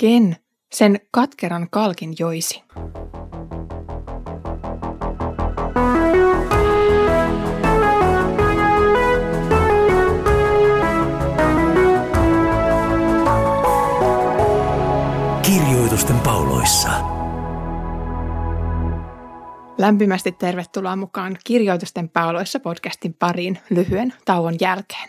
Ken 0.00 0.36
sen 0.72 1.00
katkeran 1.10 1.70
kalkin 1.70 2.14
joisi? 2.18 2.62
Kirjoitusten 15.42 16.20
pauloissa. 16.20 16.90
Lämpimästi 19.78 20.32
tervetuloa 20.32 20.96
mukaan 20.96 21.36
Kirjoitusten 21.44 22.08
pauloissa 22.08 22.60
podcastin 22.60 23.14
pariin 23.14 23.58
lyhyen 23.70 24.14
tauon 24.24 24.54
jälkeen. 24.60 25.08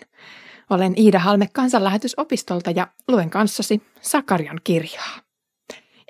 Olen 0.69 0.93
Iida 0.97 1.19
Halme 1.19 1.49
kansanlähetysopistolta 1.53 2.71
ja 2.71 2.87
luen 3.07 3.29
kanssasi 3.29 3.81
Sakarian 4.01 4.61
kirjaa. 4.63 5.19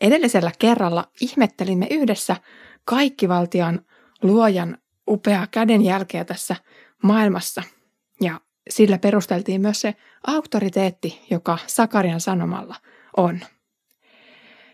Edellisellä 0.02 0.52
kerralla 0.60 1.06
ihmettelimme 1.22 1.88
yhdessä 1.90 2.36
kaikkivaltian 2.86 3.86
luojan 4.22 4.78
upeaa 5.08 5.48
kädenjälkeä 5.48 6.26
tässä 6.26 6.56
maailmassa 7.04 7.64
ja 8.22 8.42
sillä 8.70 8.98
perusteltiin 8.98 9.62
myös 9.62 9.82
se 9.82 9.96
auktoriteetti, 10.28 11.22
joka 11.30 11.58
Sakarian 11.68 12.22
sanomalla 12.22 12.76
on. 13.18 13.40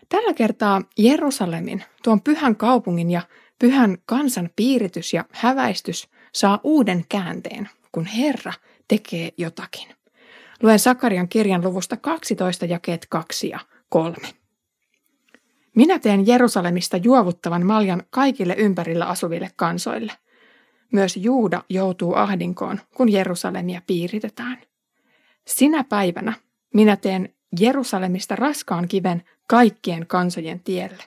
Tällä 0.08 0.34
kertaa 0.34 0.82
Jerusalemin, 0.98 1.84
tuon 2.02 2.20
pyhän 2.20 2.56
kaupungin 2.56 3.10
ja 3.10 3.22
pyhän 3.58 3.96
kansan 4.06 4.50
piiritys 4.56 5.12
ja 5.12 5.24
häväistys 5.32 6.08
saa 6.32 6.60
uuden 6.62 7.04
käänteen, 7.08 7.68
kun 7.92 8.06
Herra 8.06 8.52
tekee 8.88 9.32
jotakin. 9.36 9.88
Luen 10.62 10.78
Sakarian 10.78 11.28
kirjan 11.28 11.64
luvusta 11.64 11.96
12 11.96 12.66
jakeet 12.66 13.06
2 13.10 13.48
ja 13.48 13.58
3. 13.88 14.16
Minä 15.76 15.98
teen 15.98 16.26
Jerusalemista 16.26 16.96
juovuttavan 16.96 17.66
maljan 17.66 18.02
kaikille 18.10 18.54
ympärillä 18.58 19.06
asuville 19.06 19.50
kansoille. 19.56 20.12
Myös 20.92 21.16
Juuda 21.16 21.62
joutuu 21.68 22.14
ahdinkoon, 22.14 22.80
kun 22.96 23.12
Jerusalemia 23.12 23.82
piiritetään. 23.86 24.58
Sinä 25.46 25.84
päivänä 25.84 26.32
minä 26.74 26.96
teen 26.96 27.34
Jerusalemista 27.60 28.36
raskaan 28.36 28.88
kiven 28.88 29.22
kaikkien 29.48 30.06
kansojen 30.06 30.60
tielle. 30.60 31.04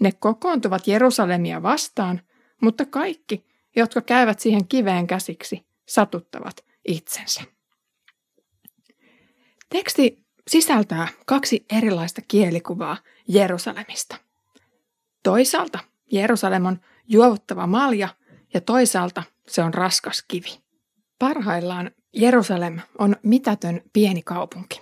Ne 0.00 0.12
kokoontuvat 0.12 0.86
Jerusalemia 0.88 1.62
vastaan, 1.62 2.20
mutta 2.62 2.84
kaikki, 2.84 3.46
jotka 3.76 4.00
käyvät 4.00 4.40
siihen 4.40 4.68
kiveen 4.68 5.06
käsiksi, 5.06 5.66
satuttavat 5.88 6.64
itsensä. 6.84 7.40
Teksti 9.68 10.24
sisältää 10.48 11.08
kaksi 11.26 11.64
erilaista 11.70 12.22
kielikuvaa 12.28 12.96
Jerusalemista. 13.28 14.16
Toisaalta 15.22 15.78
Jerusalem 16.12 16.66
on 16.66 16.80
juovuttava 17.08 17.66
malja 17.66 18.08
ja 18.54 18.60
toisaalta 18.60 19.22
se 19.48 19.62
on 19.62 19.74
raskas 19.74 20.24
kivi. 20.28 20.58
Parhaillaan 21.18 21.90
Jerusalem 22.12 22.80
on 22.98 23.16
mitätön 23.22 23.82
pieni 23.92 24.22
kaupunki. 24.22 24.80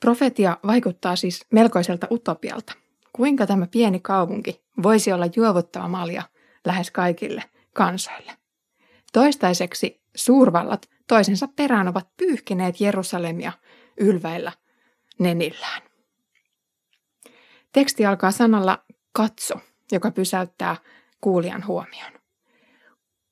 Profetia 0.00 0.58
vaikuttaa 0.66 1.16
siis 1.16 1.46
melkoiselta 1.52 2.06
utopialta. 2.10 2.72
Kuinka 3.12 3.46
tämä 3.46 3.66
pieni 3.66 4.00
kaupunki 4.00 4.64
voisi 4.82 5.12
olla 5.12 5.26
juovuttava 5.36 5.88
malja 5.88 6.22
lähes 6.64 6.90
kaikille 6.90 7.42
kansoille? 7.72 8.32
Toistaiseksi 9.16 10.00
suurvallat 10.14 10.90
toisensa 11.08 11.48
perään 11.48 11.88
ovat 11.88 12.08
pyyhkineet 12.16 12.80
Jerusalemia 12.80 13.52
ylväillä 14.00 14.52
nenillään. 15.18 15.82
Teksti 17.72 18.06
alkaa 18.06 18.30
sanalla 18.30 18.84
katso, 19.12 19.54
joka 19.92 20.10
pysäyttää 20.10 20.76
kuulijan 21.20 21.66
huomion. 21.66 22.12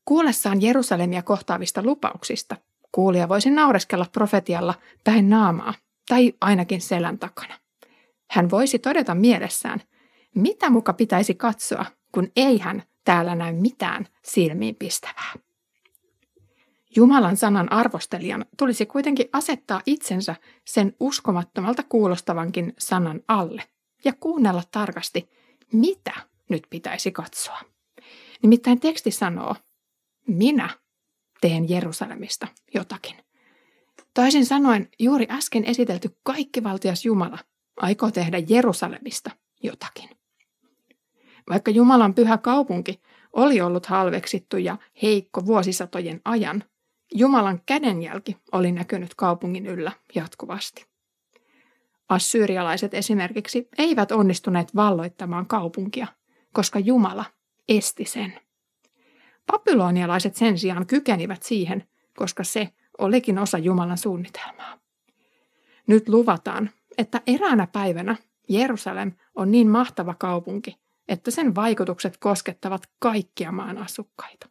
Kuullessaan 0.04 0.62
Jerusalemia 0.62 1.22
kohtaavista 1.22 1.82
lupauksista 1.82 2.56
kuulija 2.92 3.28
voisi 3.28 3.50
naureskella 3.50 4.06
profetialla 4.12 4.74
päin 5.04 5.30
naamaa 5.30 5.74
tai 6.08 6.32
ainakin 6.40 6.80
selän 6.80 7.18
takana. 7.18 7.58
Hän 8.30 8.50
voisi 8.50 8.78
todeta 8.78 9.14
mielessään, 9.14 9.82
mitä 10.34 10.70
muka 10.70 10.92
pitäisi 10.92 11.34
katsoa, 11.34 11.86
kun 12.12 12.28
ei 12.36 12.58
hän 12.58 12.82
täällä 13.04 13.34
näy 13.34 13.52
mitään 13.52 14.06
silmiin 14.22 14.76
pistävää. 14.76 15.32
Jumalan 16.96 17.36
sanan 17.36 17.72
arvostelijan 17.72 18.44
tulisi 18.58 18.86
kuitenkin 18.86 19.28
asettaa 19.32 19.80
itsensä 19.86 20.36
sen 20.64 20.96
uskomattomalta 21.00 21.82
kuulostavankin 21.88 22.74
sanan 22.78 23.20
alle 23.28 23.62
ja 24.04 24.12
kuunnella 24.20 24.62
tarkasti, 24.70 25.30
mitä 25.72 26.12
nyt 26.48 26.66
pitäisi 26.70 27.12
katsoa. 27.12 27.60
Nimittäin 28.42 28.80
teksti 28.80 29.10
sanoo, 29.10 29.56
minä 30.26 30.70
teen 31.40 31.68
Jerusalemista 31.68 32.46
jotakin. 32.74 33.16
Toisin 34.14 34.46
sanoen, 34.46 34.88
juuri 34.98 35.26
äsken 35.30 35.64
esitelty 35.64 36.16
kaikkivaltias 36.22 37.04
Jumala 37.04 37.38
aikoo 37.76 38.10
tehdä 38.10 38.38
Jerusalemista 38.48 39.30
jotakin. 39.62 40.10
Vaikka 41.50 41.70
Jumalan 41.70 42.14
pyhä 42.14 42.38
kaupunki 42.38 43.00
oli 43.32 43.60
ollut 43.60 43.86
halveksittu 43.86 44.56
ja 44.56 44.78
heikko 45.02 45.46
vuosisatojen 45.46 46.20
ajan, 46.24 46.64
Jumalan 47.14 47.60
kädenjälki 47.66 48.36
oli 48.52 48.72
näkynyt 48.72 49.14
kaupungin 49.14 49.66
yllä 49.66 49.92
jatkuvasti. 50.14 50.86
Assyrialaiset 52.08 52.94
esimerkiksi 52.94 53.68
eivät 53.78 54.12
onnistuneet 54.12 54.76
valloittamaan 54.76 55.46
kaupunkia, 55.46 56.06
koska 56.52 56.78
Jumala 56.78 57.24
esti 57.68 58.04
sen. 58.04 58.40
Babylonialaiset 59.52 60.36
sen 60.36 60.58
sijaan 60.58 60.86
kykenivät 60.86 61.42
siihen, 61.42 61.88
koska 62.16 62.44
se 62.44 62.68
olikin 62.98 63.38
osa 63.38 63.58
Jumalan 63.58 63.98
suunnitelmaa. 63.98 64.78
Nyt 65.86 66.08
luvataan, 66.08 66.70
että 66.98 67.20
eräänä 67.26 67.66
päivänä 67.66 68.16
Jerusalem 68.48 69.12
on 69.34 69.50
niin 69.50 69.68
mahtava 69.68 70.14
kaupunki, 70.14 70.76
että 71.08 71.30
sen 71.30 71.54
vaikutukset 71.54 72.16
koskettavat 72.16 72.90
kaikkia 72.98 73.52
maan 73.52 73.78
asukkaita. 73.78 74.48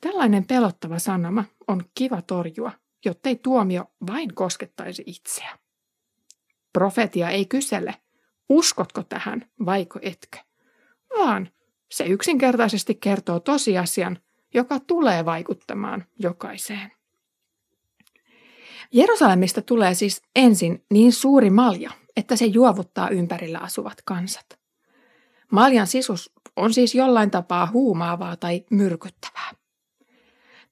Tällainen 0.00 0.46
pelottava 0.46 0.98
sanoma 0.98 1.44
on 1.68 1.84
kiva 1.94 2.22
torjua, 2.22 2.72
jottei 3.04 3.36
tuomio 3.36 3.84
vain 4.06 4.34
koskettaisi 4.34 5.02
itseä. 5.06 5.58
Profetia 6.72 7.30
ei 7.30 7.46
kysele, 7.46 7.94
uskotko 8.48 9.02
tähän 9.02 9.46
vaiko 9.66 9.98
etkö, 10.02 10.38
vaan 11.18 11.48
se 11.90 12.04
yksinkertaisesti 12.04 12.94
kertoo 12.94 13.40
tosiasian, 13.40 14.18
joka 14.54 14.80
tulee 14.80 15.24
vaikuttamaan 15.24 16.04
jokaiseen. 16.18 16.92
Jerusalemista 18.92 19.62
tulee 19.62 19.94
siis 19.94 20.22
ensin 20.36 20.84
niin 20.90 21.12
suuri 21.12 21.50
malja, 21.50 21.90
että 22.16 22.36
se 22.36 22.44
juovuttaa 22.46 23.08
ympärillä 23.08 23.58
asuvat 23.58 24.02
kansat. 24.04 24.46
Maljan 25.52 25.86
sisus 25.86 26.32
on 26.56 26.72
siis 26.72 26.94
jollain 26.94 27.30
tapaa 27.30 27.66
huumaavaa 27.72 28.36
tai 28.36 28.64
myrkyttävää. 28.70 29.57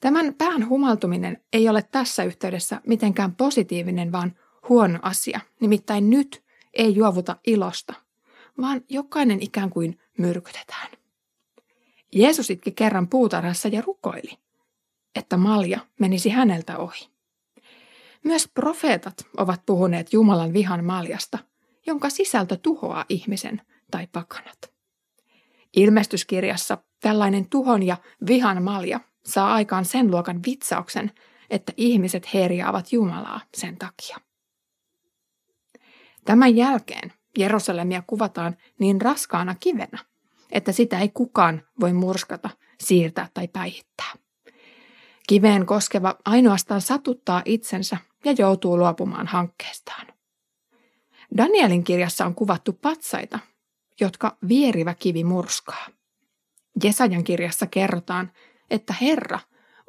Tämän 0.00 0.34
pään 0.34 0.68
humaltuminen 0.68 1.44
ei 1.52 1.68
ole 1.68 1.82
tässä 1.82 2.24
yhteydessä 2.24 2.80
mitenkään 2.86 3.34
positiivinen, 3.34 4.12
vaan 4.12 4.34
huono 4.68 4.98
asia. 5.02 5.40
Nimittäin 5.60 6.10
nyt 6.10 6.44
ei 6.74 6.94
juovuta 6.94 7.36
ilosta, 7.46 7.94
vaan 8.60 8.80
jokainen 8.88 9.42
ikään 9.42 9.70
kuin 9.70 9.98
myrkytetään. 10.18 10.90
Jeesus 12.12 12.50
itki 12.50 12.72
kerran 12.72 13.08
puutarhassa 13.08 13.68
ja 13.68 13.82
rukoili, 13.82 14.38
että 15.14 15.36
malja 15.36 15.80
menisi 16.00 16.28
häneltä 16.28 16.78
ohi. 16.78 17.08
Myös 18.24 18.48
profeetat 18.48 19.26
ovat 19.36 19.66
puhuneet 19.66 20.12
Jumalan 20.12 20.52
vihan 20.52 20.84
maljasta, 20.84 21.38
jonka 21.86 22.10
sisältö 22.10 22.56
tuhoaa 22.56 23.04
ihmisen 23.08 23.62
tai 23.90 24.08
pakanat. 24.12 24.72
Ilmestyskirjassa 25.76 26.78
tällainen 27.00 27.48
tuhon 27.48 27.82
ja 27.82 27.96
vihan 28.26 28.62
malja 28.62 29.00
saa 29.26 29.54
aikaan 29.54 29.84
sen 29.84 30.10
luokan 30.10 30.40
vitsauksen, 30.46 31.12
että 31.50 31.72
ihmiset 31.76 32.34
herjaavat 32.34 32.92
Jumalaa 32.92 33.40
sen 33.54 33.76
takia. 33.76 34.16
Tämän 36.24 36.56
jälkeen 36.56 37.12
Jerusalemia 37.38 38.02
kuvataan 38.06 38.56
niin 38.78 39.00
raskaana 39.00 39.54
kivenä, 39.60 39.98
että 40.52 40.72
sitä 40.72 41.00
ei 41.00 41.08
kukaan 41.08 41.62
voi 41.80 41.92
murskata, 41.92 42.50
siirtää 42.80 43.28
tai 43.34 43.48
päihittää. 43.48 44.12
Kiveen 45.28 45.66
koskeva 45.66 46.16
ainoastaan 46.24 46.80
satuttaa 46.80 47.42
itsensä 47.44 47.96
ja 48.24 48.34
joutuu 48.38 48.78
luopumaan 48.78 49.26
hankkeestaan. 49.26 50.06
Danielin 51.36 51.84
kirjassa 51.84 52.26
on 52.26 52.34
kuvattu 52.34 52.72
patsaita, 52.72 53.38
jotka 54.00 54.36
vierivä 54.48 54.94
kivi 54.94 55.24
murskaa. 55.24 55.86
Jesajan 56.84 57.24
kirjassa 57.24 57.66
kerrotaan, 57.66 58.32
että 58.70 58.94
Herra 59.00 59.38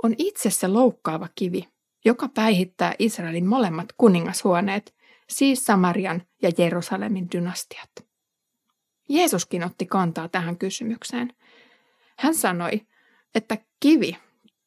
on 0.03 0.15
itse 0.17 0.49
se 0.49 0.67
loukkaava 0.67 1.27
kivi, 1.35 1.67
joka 2.05 2.29
päihittää 2.29 2.95
Israelin 2.99 3.45
molemmat 3.45 3.87
kuningashuoneet 3.97 4.95
siis 5.29 5.65
Samarian 5.65 6.21
ja 6.41 6.51
Jerusalemin 6.57 7.27
dynastiat. 7.31 7.89
Jeesuskin 9.09 9.63
otti 9.63 9.85
kantaa 9.85 10.29
tähän 10.29 10.57
kysymykseen. 10.57 11.33
Hän 12.17 12.35
sanoi, 12.35 12.87
että 13.35 13.57
kivi 13.79 14.17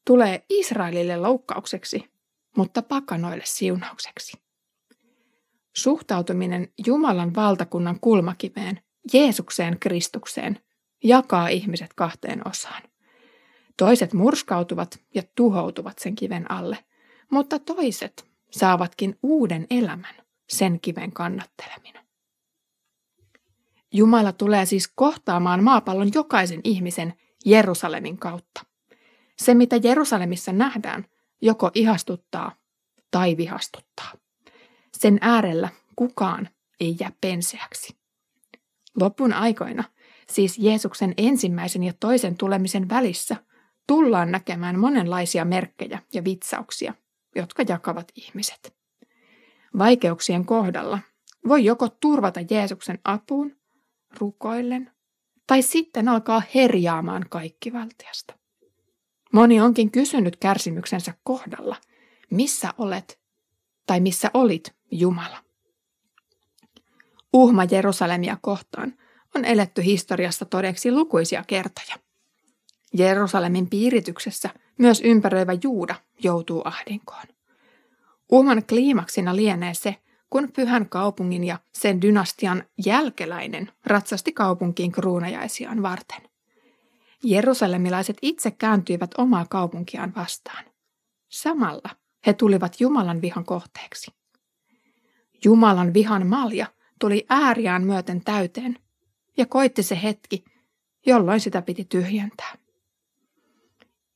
tulee 0.07 0.45
Israelille 0.49 1.17
loukkaukseksi, 1.17 2.11
mutta 2.57 2.83
pakanoille 2.83 3.45
siunaukseksi. 3.47 4.33
Suhtautuminen 5.77 6.73
Jumalan 6.87 7.35
valtakunnan 7.35 8.01
kulmakiveen, 8.01 8.81
Jeesukseen 9.12 9.79
Kristukseen, 9.79 10.61
jakaa 11.05 11.49
ihmiset 11.49 11.95
kahteen 11.95 12.49
osaan. 12.49 12.83
Toiset 13.81 14.12
murskautuvat 14.12 15.00
ja 15.15 15.23
tuhoutuvat 15.35 15.99
sen 15.99 16.15
kiven 16.15 16.50
alle, 16.50 16.79
mutta 17.31 17.59
toiset 17.59 18.31
saavatkin 18.50 19.19
uuden 19.23 19.67
elämän 19.71 20.15
sen 20.49 20.81
kiven 20.81 21.12
kannattelemina. 21.12 22.05
Jumala 23.93 24.32
tulee 24.32 24.67
siis 24.67 24.88
kohtaamaan 24.94 25.65
maapallon 25.65 26.11
jokaisen 26.15 26.61
ihmisen 26.65 27.15
Jerusalemin 27.44 28.19
kautta. 28.19 28.65
Se, 29.38 29.55
mitä 29.55 29.77
Jerusalemissa 29.77 30.53
nähdään, 30.53 31.06
joko 31.43 31.71
ihastuttaa 31.75 32.56
tai 33.11 33.37
vihastuttaa. 33.37 34.12
Sen 34.99 35.19
äärellä 35.21 35.69
kukaan 35.97 36.49
ei 36.81 36.97
jää 37.00 37.12
penseäksi. 37.21 37.97
Lopun 39.00 39.33
aikoina, 39.33 39.85
siis 40.29 40.59
Jeesuksen 40.59 41.15
ensimmäisen 41.17 41.83
ja 41.83 41.93
toisen 42.00 42.37
tulemisen 42.37 42.88
välissä, 42.88 43.37
tullaan 43.91 44.33
näkemään 44.33 44.79
monenlaisia 44.79 45.45
merkkejä 45.45 45.99
ja 46.13 46.25
vitsauksia, 46.25 46.95
jotka 47.35 47.65
jakavat 47.69 48.13
ihmiset. 48.15 48.75
Vaikeuksien 49.79 50.45
kohdalla 50.45 50.99
voi 51.49 51.65
joko 51.65 51.89
turvata 51.89 52.41
Jeesuksen 52.51 52.99
apuun, 53.05 53.57
rukoillen, 54.19 54.91
tai 55.47 55.63
sitten 55.63 56.09
alkaa 56.09 56.43
herjaamaan 56.55 57.27
kaikkivaltiasta. 57.31 58.35
Moni 59.33 59.61
onkin 59.61 59.91
kysynyt 59.91 60.37
kärsimyksensä 60.37 61.15
kohdalla, 61.25 61.77
missä 62.31 62.75
olet 62.79 63.21
tai 63.87 64.01
missä 64.01 64.31
olit 64.35 64.75
Jumala. 64.91 65.39
Uhma 67.33 67.65
Jerusalemia 67.65 68.37
kohtaan 68.41 68.95
on 69.37 69.45
eletty 69.45 69.85
historiassa 69.85 70.45
todeksi 70.45 70.93
lukuisia 70.93 71.45
kertoja. 71.47 72.10
Jerusalemin 72.95 73.71
piirityksessä 73.71 74.51
myös 74.79 75.01
ympäröivä 75.05 75.53
Juuda 75.63 75.95
joutuu 76.23 76.63
ahdinkoon. 76.65 77.25
Uhman 78.33 78.63
kliimaksina 78.67 79.37
lienee 79.37 79.75
se, 79.75 79.97
kun 80.31 80.49
pyhän 80.57 80.89
kaupungin 80.89 81.45
ja 81.45 81.59
sen 81.75 82.03
dynastian 82.03 82.65
jälkeläinen 82.87 83.73
ratsasti 83.87 84.33
kaupunkiin 84.33 84.93
kruunajaisiaan 84.93 85.83
varten. 85.83 86.21
Jerusalemilaiset 87.25 88.17
itse 88.23 88.51
kääntyivät 88.51 89.11
omaa 89.19 89.47
kaupunkiaan 89.51 90.13
vastaan. 90.17 90.65
Samalla 91.29 91.91
he 92.27 92.33
tulivat 92.33 92.81
Jumalan 92.81 93.23
vihan 93.23 93.45
kohteeksi. 93.45 94.11
Jumalan 95.45 95.95
vihan 95.95 96.27
malja 96.27 96.67
tuli 96.99 97.27
ääriään 97.29 97.85
myöten 97.85 98.25
täyteen, 98.25 98.79
ja 99.37 99.47
koitti 99.47 99.83
se 99.83 100.03
hetki, 100.03 100.45
jolloin 101.07 101.41
sitä 101.41 101.63
piti 101.63 101.85
tyhjentää. 101.85 102.55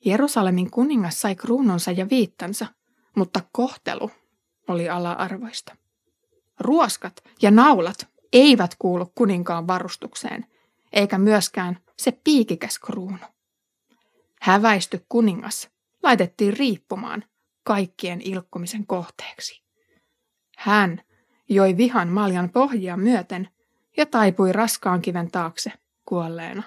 Jerusalemin 0.05 0.71
kuningas 0.71 1.21
sai 1.21 1.35
kruununsa 1.35 1.91
ja 1.91 2.11
viittansa, 2.11 2.67
mutta 3.17 3.41
kohtelu 3.53 4.11
oli 4.69 4.89
ala-arvoista. 4.89 5.77
Ruoskat 6.61 7.25
ja 7.43 7.51
naulat 7.51 8.09
eivät 8.33 8.75
kuulu 8.79 9.13
kuninkaan 9.15 9.67
varustukseen, 9.67 10.47
eikä 10.93 11.19
myöskään 11.19 11.79
se 11.97 12.13
piikikäs 12.25 12.79
kruunu. 12.79 13.19
Häväisty 14.41 15.07
kuningas 15.09 15.71
laitettiin 16.03 16.57
riippumaan 16.57 17.25
kaikkien 17.63 18.21
ilkkumisen 18.21 18.87
kohteeksi. 18.87 19.63
Hän 20.57 21.03
joi 21.49 21.77
vihan 21.77 22.09
maljan 22.09 22.51
pohjia 22.51 22.97
myöten 22.97 23.49
ja 23.97 24.07
taipui 24.07 24.53
raskaan 24.53 25.03
kiven 25.03 25.31
taakse 25.31 25.73
kuolleena 26.05 26.63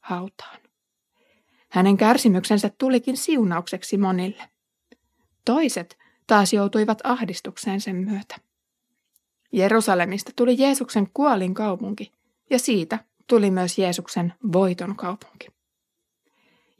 hautaan. 0.00 0.69
Hänen 1.70 1.96
kärsimyksensä 1.96 2.70
tulikin 2.78 3.16
siunaukseksi 3.16 3.96
monille. 3.96 4.42
Toiset 5.44 5.98
taas 6.26 6.52
joutuivat 6.52 6.98
ahdistukseen 7.04 7.80
sen 7.80 7.96
myötä. 7.96 8.36
Jerusalemista 9.52 10.32
tuli 10.36 10.56
Jeesuksen 10.58 11.08
kuolin 11.14 11.54
kaupunki 11.54 12.12
ja 12.50 12.58
siitä 12.58 12.98
tuli 13.26 13.50
myös 13.50 13.78
Jeesuksen 13.78 14.32
voiton 14.52 14.96
kaupunki. 14.96 15.48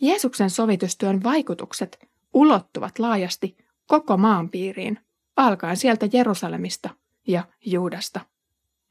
Jeesuksen 0.00 0.50
sovitustyön 0.50 1.22
vaikutukset 1.22 2.08
ulottuvat 2.34 2.98
laajasti 2.98 3.56
koko 3.87 4.16
maanpiiriin, 4.16 4.98
alkaen 5.37 5.76
sieltä 5.76 6.08
Jerusalemista 6.12 6.90
ja 7.26 7.44
Juudasta 7.66 8.20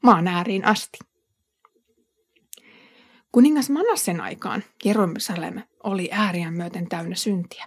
maan 0.02 0.28
ääriin 0.28 0.64
asti. 0.64 0.98
Kuningas 3.32 3.70
Manassen 3.70 4.20
aikaan 4.20 4.64
Jerusalem 4.84 5.62
oli 5.82 6.08
ääriään 6.12 6.54
myöten 6.54 6.88
täynnä 6.88 7.14
syntiä. 7.14 7.66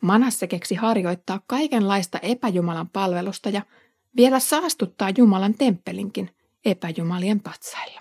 Manasse 0.00 0.46
keksi 0.46 0.74
harjoittaa 0.74 1.40
kaikenlaista 1.46 2.18
epäjumalan 2.18 2.88
palvelusta 2.88 3.48
ja 3.48 3.62
vielä 4.16 4.40
saastuttaa 4.40 5.10
Jumalan 5.18 5.54
temppelinkin 5.54 6.30
epäjumalien 6.64 7.40
patsailla. 7.40 8.00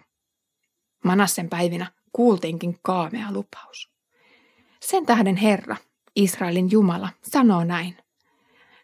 Manassen 1.03 1.49
päivinä 1.49 1.91
kuultiinkin 2.11 2.79
kaamea 2.81 3.31
lupaus. 3.31 3.89
Sen 4.81 5.05
tähden 5.05 5.35
Herra, 5.35 5.77
Israelin 6.15 6.71
Jumala, 6.71 7.09
sanoo 7.23 7.63
näin. 7.63 7.97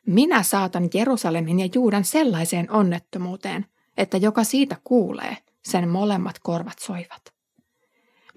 Minä 0.06 0.44
saatan 0.44 0.90
Jerusalemin 0.94 1.60
ja 1.60 1.70
Juudan 1.76 2.04
sellaiseen 2.04 2.72
onnettomuuteen, 2.72 3.66
että 3.98 4.18
joka 4.18 4.44
siitä 4.44 4.78
kuulee, 4.84 5.38
sen 5.64 5.90
molemmat 5.90 6.40
korvat 6.40 6.80
soivat. 6.80 7.41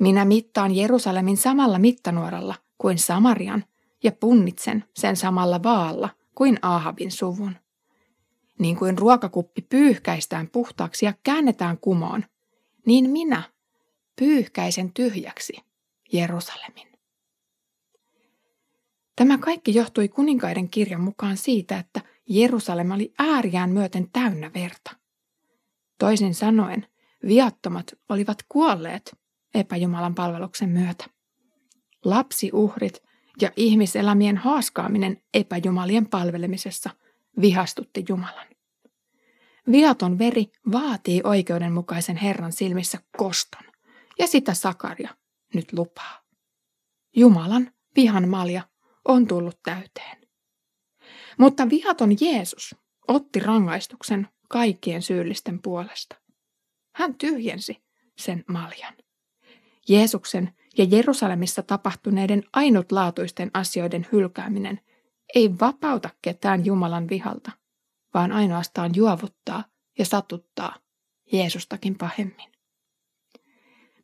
Minä 0.04 0.24
mittaan 0.24 0.74
Jerusalemin 0.74 1.36
samalla 1.36 1.78
mittanuoralla 1.78 2.54
kuin 2.78 2.98
Samarian 2.98 3.64
ja 4.02 4.12
punnitsen 4.12 4.84
sen 4.94 5.16
samalla 5.16 5.62
vaalla 5.62 6.08
kuin 6.34 6.58
Ahabin 6.62 7.10
suvun. 7.10 7.56
Niin 8.58 8.76
kuin 8.76 8.98
ruokakuppi 8.98 9.62
pyyhkäistään 9.62 10.48
puhtaaksi 10.48 11.06
ja 11.06 11.14
käännetään 11.22 11.78
kumoon, 11.78 12.24
niin 12.86 13.10
minä 13.10 13.42
pyyhkäisen 14.18 14.92
tyhjäksi 14.92 15.52
Jerusalemin. 16.12 16.88
Tämä 19.16 19.38
kaikki 19.38 19.74
johtui 19.74 20.08
kuninkaiden 20.08 20.68
kirjan 20.68 21.00
mukaan 21.00 21.36
siitä, 21.36 21.78
että 21.78 22.00
Jerusalem 22.28 22.90
oli 22.90 23.14
ääriään 23.18 23.70
myöten 23.70 24.08
täynnä 24.12 24.50
verta. 24.54 24.90
Toisin 25.98 26.34
sanoen, 26.34 26.86
viattomat 27.26 27.86
olivat 28.08 28.38
kuolleet 28.48 29.23
epäjumalan 29.54 30.14
palveluksen 30.14 30.68
myötä. 30.68 31.06
Lapsiuhrit 32.04 33.02
ja 33.40 33.50
ihmiselämien 33.56 34.36
haaskaaminen 34.36 35.22
epäjumalien 35.34 36.06
palvelemisessa 36.06 36.90
vihastutti 37.40 38.04
Jumalan. 38.08 38.46
Viaton 39.70 40.18
veri 40.18 40.46
vaatii 40.72 41.20
oikeudenmukaisen 41.24 42.16
Herran 42.16 42.52
silmissä 42.52 42.98
koston, 43.16 43.62
ja 44.18 44.26
sitä 44.26 44.54
Sakaria 44.54 45.14
nyt 45.54 45.72
lupaa. 45.72 46.20
Jumalan 47.16 47.72
vihan 47.96 48.28
malja 48.28 48.62
on 49.04 49.26
tullut 49.26 49.62
täyteen. 49.62 50.28
Mutta 51.38 51.70
vihaton 51.70 52.16
Jeesus 52.20 52.76
otti 53.08 53.40
rangaistuksen 53.40 54.28
kaikkien 54.48 55.02
syyllisten 55.02 55.62
puolesta. 55.62 56.16
Hän 56.94 57.14
tyhjensi 57.14 57.84
sen 58.18 58.44
maljan. 58.48 58.94
Jeesuksen 59.88 60.52
ja 60.78 60.84
Jerusalemissa 60.84 61.62
tapahtuneiden 61.62 62.42
ainutlaatuisten 62.52 63.50
asioiden 63.54 64.06
hylkääminen 64.12 64.80
ei 65.34 65.50
vapauta 65.60 66.10
ketään 66.22 66.66
Jumalan 66.66 67.08
vihalta, 67.08 67.50
vaan 68.14 68.32
ainoastaan 68.32 68.90
juovuttaa 68.94 69.64
ja 69.98 70.04
satuttaa 70.04 70.76
Jeesustakin 71.32 71.98
pahemmin. 71.98 72.52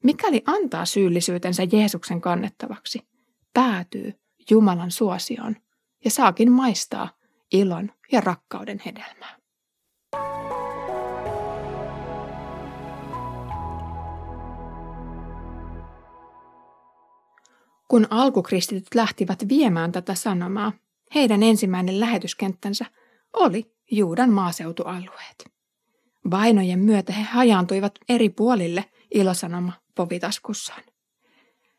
Mikäli 0.03 0.43
antaa 0.47 0.85
syyllisyytensä 0.85 1.63
Jeesuksen 1.73 2.21
kannettavaksi, 2.21 3.09
päätyy 3.55 4.15
Jumalan 4.51 4.91
suosioon 4.91 5.57
ja 6.05 6.11
saakin 6.11 6.53
maistaa 6.53 7.09
ilon 7.53 7.93
ja 8.13 8.21
rakkauden 8.21 8.81
hedelmää. 8.87 9.40
Kun 17.91 18.07
alkukristityt 18.11 18.95
lähtivät 18.95 19.49
viemään 19.49 19.93
tätä 19.93 20.15
sanomaa, 20.15 20.73
heidän 21.15 21.43
ensimmäinen 21.43 22.01
lähetyskenttänsä 22.01 22.85
oli 23.33 23.75
Juudan 23.91 24.31
maaseutualueet. 24.31 25.51
Vainojen 26.31 26.79
myötä 26.79 27.13
he 27.13 27.23
hajaantuivat 27.23 27.99
eri 28.09 28.29
puolille 28.29 28.85
ilosanoma 29.15 29.73
povitaskussaan. 29.95 30.83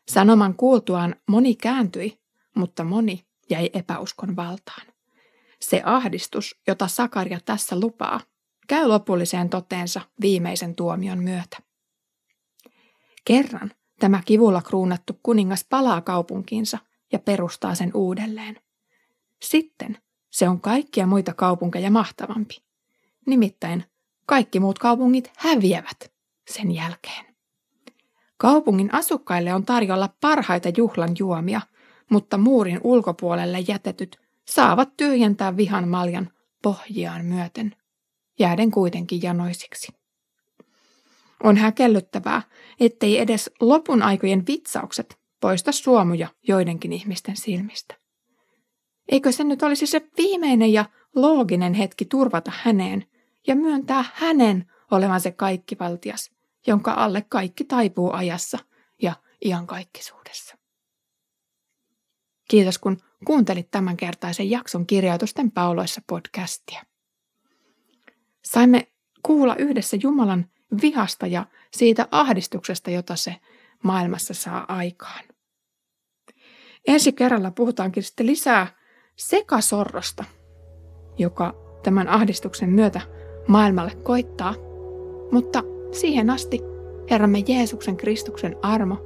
Sanoman 0.08 0.54
kuultuaan 0.54 1.16
moni 1.28 1.54
kääntyi, 1.54 2.20
mutta 2.56 2.84
moni 2.84 3.26
jäi 3.50 3.70
epäuskon 3.72 4.36
valtaan. 4.36 4.86
Se 5.60 5.82
ahdistus, 5.84 6.60
jota 6.66 6.88
Sakaria 6.88 7.40
tässä 7.44 7.80
lupaa, 7.80 8.20
käy 8.68 8.86
lopulliseen 8.86 9.50
toteensa 9.50 10.00
viimeisen 10.20 10.74
tuomion 10.74 11.18
myötä. 11.18 11.58
Kerran 13.24 13.72
tämä 14.02 14.22
kivulla 14.24 14.62
kruunattu 14.62 15.18
kuningas 15.22 15.66
palaa 15.70 16.00
kaupunkiinsa 16.00 16.78
ja 17.12 17.18
perustaa 17.18 17.74
sen 17.74 17.90
uudelleen. 17.94 18.60
Sitten 19.42 19.98
se 20.30 20.48
on 20.48 20.60
kaikkia 20.60 21.06
muita 21.06 21.34
kaupunkeja 21.34 21.90
mahtavampi. 21.90 22.62
Nimittäin 23.26 23.84
kaikki 24.26 24.60
muut 24.60 24.78
kaupungit 24.78 25.30
häviävät 25.36 26.12
sen 26.50 26.70
jälkeen. 26.74 27.24
Kaupungin 28.36 28.94
asukkaille 28.94 29.54
on 29.54 29.64
tarjolla 29.64 30.14
parhaita 30.20 30.68
juhlan 30.76 31.10
juomia, 31.18 31.60
mutta 32.10 32.38
muurin 32.38 32.80
ulkopuolelle 32.84 33.60
jätetyt 33.68 34.20
saavat 34.48 34.96
tyhjentää 34.96 35.56
vihan 35.56 35.88
maljan 35.88 36.30
pohjiaan 36.62 37.24
myöten, 37.24 37.76
jääden 38.38 38.70
kuitenkin 38.70 39.22
janoisiksi. 39.22 40.01
On 41.42 41.56
häkellyttävää, 41.56 42.42
ettei 42.80 43.18
edes 43.18 43.50
lopun 43.60 44.02
aikojen 44.02 44.46
vitsaukset 44.46 45.18
poista 45.40 45.72
suomuja 45.72 46.28
joidenkin 46.48 46.92
ihmisten 46.92 47.36
silmistä. 47.36 47.94
Eikö 49.08 49.32
se 49.32 49.44
nyt 49.44 49.62
olisi 49.62 49.86
se 49.86 50.08
viimeinen 50.16 50.72
ja 50.72 50.84
looginen 51.16 51.74
hetki 51.74 52.04
turvata 52.04 52.52
häneen 52.54 53.06
ja 53.46 53.56
myöntää 53.56 54.04
hänen 54.14 54.70
olevan 54.90 55.20
se 55.20 55.32
kaikkivaltias, 55.32 56.30
jonka 56.66 56.92
alle 56.92 57.24
kaikki 57.28 57.64
taipuu 57.64 58.12
ajassa 58.12 58.58
ja 59.02 59.14
iankaikkisuudessa. 59.44 60.56
Kiitos 62.48 62.78
kun 62.78 62.96
kuuntelit 63.26 63.70
tämänkertaisen 63.70 64.50
jakson 64.50 64.86
kirjoitusten 64.86 65.50
pauloissa 65.50 66.00
podcastia. 66.06 66.82
Saimme 68.44 68.92
kuulla 69.22 69.56
yhdessä 69.56 69.96
Jumalan 70.02 70.46
vihasta 70.82 71.26
ja 71.26 71.46
siitä 71.70 72.08
ahdistuksesta, 72.10 72.90
jota 72.90 73.16
se 73.16 73.36
maailmassa 73.82 74.34
saa 74.34 74.64
aikaan. 74.68 75.24
Ensi 76.88 77.12
kerralla 77.12 77.50
puhutaankin 77.50 78.02
sitten 78.02 78.26
lisää 78.26 78.66
sekasorrosta, 79.16 80.24
joka 81.18 81.54
tämän 81.82 82.08
ahdistuksen 82.08 82.70
myötä 82.70 83.00
maailmalle 83.48 83.94
koittaa, 83.94 84.54
mutta 85.32 85.62
siihen 85.92 86.30
asti 86.30 86.60
Herramme 87.10 87.38
Jeesuksen 87.48 87.96
Kristuksen 87.96 88.56
armo, 88.62 88.96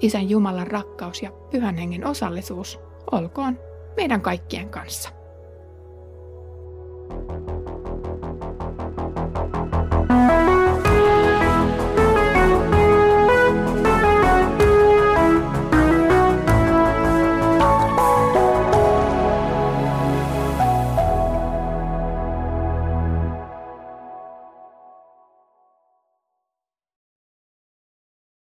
Isän 0.00 0.30
Jumalan 0.30 0.66
rakkaus 0.66 1.22
ja 1.22 1.30
Pyhän 1.50 1.76
Hengen 1.76 2.06
osallisuus 2.06 2.80
olkoon 3.12 3.58
meidän 3.96 4.20
kaikkien 4.20 4.68
kanssa. 4.68 5.10
thank 7.10 7.48
you 7.48 7.59